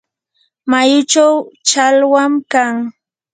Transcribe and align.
mayuchaw 0.69 1.33
challwam 1.67 2.33
kan. 2.51 2.75